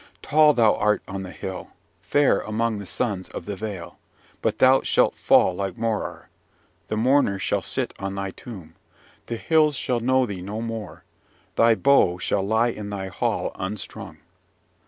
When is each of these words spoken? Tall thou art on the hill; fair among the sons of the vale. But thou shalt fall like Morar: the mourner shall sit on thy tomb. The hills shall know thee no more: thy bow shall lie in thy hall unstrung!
Tall 0.23 0.55
thou 0.55 0.73
art 0.77 1.03
on 1.07 1.21
the 1.21 1.29
hill; 1.29 1.73
fair 2.01 2.39
among 2.39 2.79
the 2.79 2.87
sons 2.87 3.29
of 3.29 3.45
the 3.45 3.55
vale. 3.55 3.99
But 4.41 4.57
thou 4.57 4.81
shalt 4.81 5.13
fall 5.15 5.53
like 5.53 5.77
Morar: 5.77 6.29
the 6.87 6.97
mourner 6.97 7.37
shall 7.37 7.61
sit 7.61 7.93
on 7.99 8.15
thy 8.15 8.31
tomb. 8.31 8.73
The 9.27 9.37
hills 9.37 9.75
shall 9.75 9.99
know 9.99 10.25
thee 10.25 10.41
no 10.41 10.59
more: 10.59 11.03
thy 11.55 11.75
bow 11.75 12.17
shall 12.17 12.41
lie 12.41 12.69
in 12.69 12.89
thy 12.89 13.09
hall 13.09 13.51
unstrung! 13.53 14.17